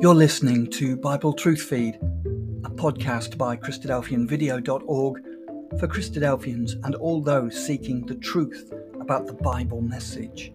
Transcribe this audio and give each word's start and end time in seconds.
You're 0.00 0.14
listening 0.14 0.70
to 0.74 0.96
Bible 0.96 1.32
Truth 1.32 1.62
Feed, 1.62 1.96
a 2.64 2.70
podcast 2.70 3.36
by 3.36 3.56
Christadelphianvideo.org 3.56 5.22
for 5.80 5.88
Christadelphians 5.88 6.74
and 6.84 6.94
all 6.94 7.20
those 7.20 7.66
seeking 7.66 8.06
the 8.06 8.14
truth 8.14 8.72
about 9.00 9.26
the 9.26 9.32
Bible 9.32 9.82
message. 9.82 10.52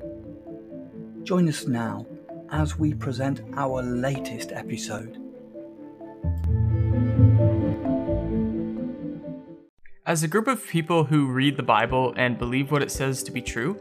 Join 1.23 1.49
us 1.49 1.67
now 1.67 2.07
as 2.51 2.79
we 2.79 2.93
present 2.93 3.41
our 3.57 3.83
latest 3.83 4.53
episode. 4.53 5.17
As 10.05 10.23
a 10.23 10.29
group 10.29 10.47
of 10.47 10.65
people 10.65 11.03
who 11.03 11.27
read 11.27 11.57
the 11.57 11.63
Bible 11.63 12.13
and 12.15 12.37
believe 12.37 12.71
what 12.71 12.81
it 12.81 12.91
says 12.91 13.21
to 13.23 13.31
be 13.31 13.41
true, 13.41 13.77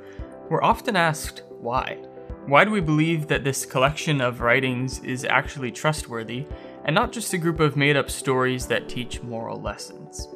we're 0.50 0.64
often 0.64 0.96
asked 0.96 1.44
why. 1.60 2.04
Why 2.46 2.65
do 2.65 2.70
we 2.70 2.80
believe 2.80 3.28
that 3.28 3.45
this 3.45 3.65
collection 3.65 4.20
of 4.20 4.41
writings 4.41 4.98
is 5.01 5.24
actually 5.24 5.70
trustworthy, 5.70 6.46
and 6.84 6.95
not 6.95 7.12
just 7.12 7.33
a 7.33 7.38
group 7.38 7.60
of 7.60 7.77
made 7.77 7.96
up 7.96 8.10
stories 8.10 8.66
that 8.66 8.88
teach 8.88 9.23
moral 9.23 9.60
lessons? 9.60 10.29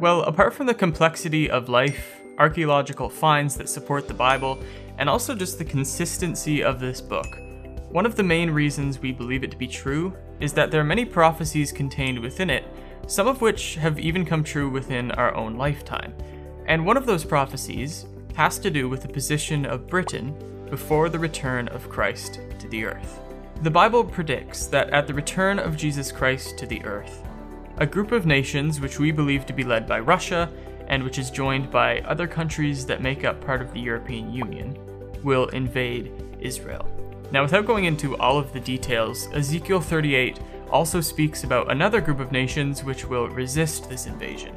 Well, 0.00 0.22
apart 0.22 0.54
from 0.54 0.66
the 0.66 0.74
complexity 0.74 1.50
of 1.50 1.68
life, 1.68 2.20
archaeological 2.38 3.08
finds 3.08 3.56
that 3.56 3.68
support 3.68 4.06
the 4.06 4.14
Bible, 4.14 4.58
and 4.98 5.08
also 5.08 5.34
just 5.34 5.58
the 5.58 5.64
consistency 5.64 6.62
of 6.62 6.78
this 6.78 7.00
book, 7.00 7.26
one 7.90 8.04
of 8.04 8.16
the 8.16 8.22
main 8.22 8.50
reasons 8.50 8.98
we 8.98 9.12
believe 9.12 9.42
it 9.42 9.50
to 9.50 9.56
be 9.56 9.66
true 9.66 10.14
is 10.40 10.52
that 10.52 10.70
there 10.70 10.80
are 10.80 10.84
many 10.84 11.06
prophecies 11.06 11.72
contained 11.72 12.18
within 12.18 12.50
it, 12.50 12.64
some 13.06 13.26
of 13.26 13.40
which 13.40 13.76
have 13.76 13.98
even 13.98 14.26
come 14.26 14.44
true 14.44 14.68
within 14.68 15.10
our 15.12 15.34
own 15.34 15.56
lifetime. 15.56 16.14
And 16.66 16.84
one 16.84 16.98
of 16.98 17.06
those 17.06 17.24
prophecies 17.24 18.04
has 18.34 18.58
to 18.58 18.70
do 18.70 18.90
with 18.90 19.00
the 19.00 19.08
position 19.08 19.64
of 19.64 19.86
Britain 19.86 20.36
before 20.70 21.08
the 21.08 21.18
return 21.18 21.68
of 21.68 21.88
Christ 21.88 22.40
to 22.58 22.68
the 22.68 22.84
earth. 22.84 23.20
The 23.62 23.70
Bible 23.70 24.04
predicts 24.04 24.66
that 24.66 24.90
at 24.90 25.06
the 25.06 25.14
return 25.14 25.58
of 25.58 25.76
Jesus 25.76 26.12
Christ 26.12 26.56
to 26.58 26.66
the 26.66 26.84
earth, 26.84 27.26
a 27.78 27.86
group 27.86 28.12
of 28.12 28.26
nations 28.26 28.80
which 28.80 28.98
we 28.98 29.10
believe 29.10 29.46
to 29.46 29.52
be 29.52 29.64
led 29.64 29.86
by 29.86 30.00
Russia 30.00 30.50
and 30.88 31.02
which 31.02 31.18
is 31.18 31.30
joined 31.30 31.70
by 31.70 32.00
other 32.00 32.26
countries 32.26 32.86
that 32.86 33.02
make 33.02 33.24
up 33.24 33.44
part 33.44 33.60
of 33.60 33.72
the 33.72 33.80
European 33.80 34.32
Union 34.32 34.76
will 35.22 35.48
invade 35.48 36.12
Israel. 36.40 36.88
Now, 37.30 37.42
without 37.42 37.66
going 37.66 37.84
into 37.84 38.16
all 38.16 38.38
of 38.38 38.52
the 38.52 38.60
details, 38.60 39.28
Ezekiel 39.34 39.80
38 39.80 40.40
also 40.70 41.00
speaks 41.00 41.44
about 41.44 41.70
another 41.70 42.00
group 42.00 42.20
of 42.20 42.32
nations 42.32 42.84
which 42.84 43.04
will 43.04 43.28
resist 43.28 43.88
this 43.88 44.06
invasion. 44.06 44.54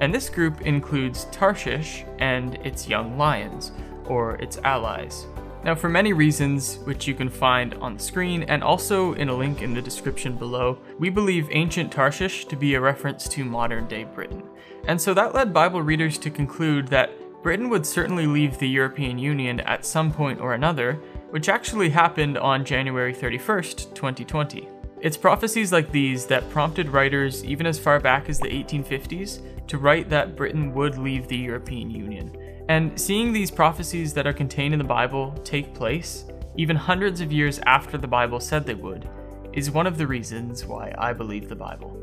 And 0.00 0.12
this 0.12 0.28
group 0.28 0.62
includes 0.62 1.26
Tarshish 1.26 2.04
and 2.18 2.54
its 2.66 2.88
young 2.88 3.18
lions, 3.18 3.72
or 4.06 4.36
its 4.36 4.58
allies. 4.58 5.26
Now, 5.64 5.74
for 5.74 5.88
many 5.88 6.12
reasons, 6.12 6.76
which 6.84 7.08
you 7.08 7.14
can 7.14 7.30
find 7.30 7.72
on 7.76 7.94
the 7.94 8.02
screen 8.02 8.42
and 8.42 8.62
also 8.62 9.14
in 9.14 9.30
a 9.30 9.34
link 9.34 9.62
in 9.62 9.72
the 9.72 9.80
description 9.80 10.36
below, 10.36 10.78
we 10.98 11.08
believe 11.08 11.48
ancient 11.50 11.90
Tarshish 11.90 12.44
to 12.48 12.56
be 12.56 12.74
a 12.74 12.80
reference 12.82 13.26
to 13.30 13.46
modern 13.46 13.88
day 13.88 14.04
Britain. 14.04 14.42
And 14.86 15.00
so 15.00 15.14
that 15.14 15.34
led 15.34 15.54
Bible 15.54 15.80
readers 15.80 16.18
to 16.18 16.30
conclude 16.30 16.88
that 16.88 17.12
Britain 17.42 17.70
would 17.70 17.86
certainly 17.86 18.26
leave 18.26 18.58
the 18.58 18.68
European 18.68 19.18
Union 19.18 19.60
at 19.60 19.86
some 19.86 20.12
point 20.12 20.38
or 20.38 20.52
another, 20.52 21.00
which 21.30 21.48
actually 21.48 21.88
happened 21.88 22.36
on 22.36 22.62
January 22.62 23.14
31st, 23.14 23.94
2020. 23.94 24.68
It's 25.00 25.16
prophecies 25.16 25.72
like 25.72 25.90
these 25.90 26.26
that 26.26 26.48
prompted 26.50 26.90
writers, 26.90 27.42
even 27.42 27.64
as 27.64 27.78
far 27.78 27.98
back 28.00 28.28
as 28.28 28.38
the 28.38 28.48
1850s, 28.48 29.40
to 29.68 29.78
write 29.78 30.10
that 30.10 30.36
Britain 30.36 30.74
would 30.74 30.98
leave 30.98 31.26
the 31.26 31.38
European 31.38 31.90
Union. 31.90 32.43
And 32.68 32.98
seeing 32.98 33.32
these 33.32 33.50
prophecies 33.50 34.14
that 34.14 34.26
are 34.26 34.32
contained 34.32 34.72
in 34.72 34.78
the 34.78 34.84
Bible 34.84 35.32
take 35.44 35.74
place, 35.74 36.24
even 36.56 36.76
hundreds 36.76 37.20
of 37.20 37.30
years 37.30 37.60
after 37.66 37.98
the 37.98 38.08
Bible 38.08 38.40
said 38.40 38.64
they 38.64 38.74
would, 38.74 39.08
is 39.52 39.70
one 39.70 39.86
of 39.86 39.98
the 39.98 40.06
reasons 40.06 40.64
why 40.64 40.94
I 40.96 41.12
believe 41.12 41.48
the 41.48 41.56
Bible. 41.56 42.00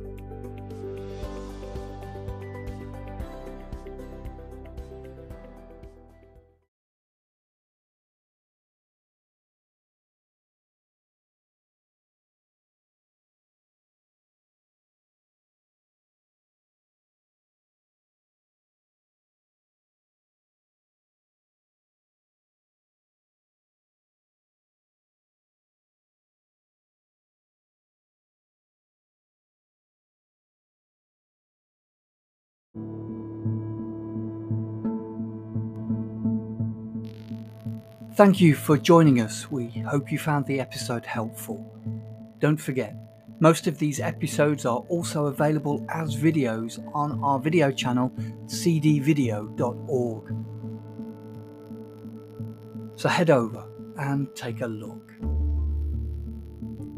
Thank 38.16 38.42
you 38.42 38.56
for 38.56 38.78
joining 38.78 39.22
us. 39.22 39.50
We 39.50 39.70
hope 39.70 40.12
you 40.12 40.20
found 40.20 40.46
the 40.46 40.60
episode 40.60 41.06
helpful. 41.06 41.66
Don't 42.40 42.58
forget, 42.58 42.94
most 43.40 43.68
of 43.68 43.80
these 43.80 44.02
episodes 44.02 44.66
are 44.66 44.80
also 44.90 45.28
available 45.28 45.86
as 45.88 46.18
videos 46.18 46.86
on 46.94 47.24
our 47.24 47.40
video 47.40 47.72
channel, 47.72 48.12
cdvideo.org. 48.48 50.36
So 52.96 53.08
head 53.08 53.30
over 53.30 53.66
and 53.98 54.28
take 54.36 54.60
a 54.60 54.68
look. 54.68 55.14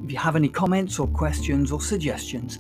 If 0.04 0.12
you 0.12 0.18
have 0.18 0.36
any 0.36 0.50
comments 0.50 0.98
or 0.98 1.08
questions 1.08 1.72
or 1.72 1.80
suggestions, 1.80 2.58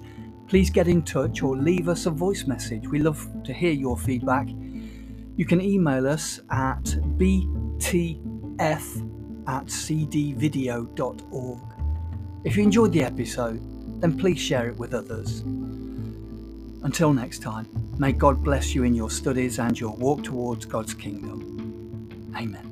please 0.53 0.69
get 0.69 0.87
in 0.87 1.01
touch 1.01 1.41
or 1.41 1.57
leave 1.57 1.89
us 1.89 2.05
a 2.05 2.11
voice 2.11 2.45
message. 2.45 2.87
We 2.87 2.99
love 2.99 3.27
to 3.43 3.51
hear 3.51 3.71
your 3.71 3.97
feedback. 3.97 4.47
You 5.35 5.47
can 5.47 5.59
email 5.59 6.07
us 6.07 6.41
at 6.51 6.95
bt 7.17 8.21
f 8.59 8.85
at 9.47 9.65
cdvideo.org. 9.65 11.59
If 12.43 12.55
you 12.55 12.61
enjoyed 12.61 12.91
the 12.91 13.03
episode, 13.03 13.59
then 13.99 14.15
please 14.15 14.37
share 14.37 14.67
it 14.67 14.77
with 14.77 14.93
others. 14.93 15.39
Until 16.83 17.13
next 17.15 17.41
time, 17.41 17.67
may 17.97 18.11
God 18.11 18.43
bless 18.43 18.75
you 18.75 18.83
in 18.83 18.93
your 18.93 19.09
studies 19.09 19.57
and 19.57 19.79
your 19.79 19.95
walk 19.95 20.23
towards 20.23 20.65
God's 20.65 20.93
kingdom. 20.93 22.31
Amen. 22.37 22.69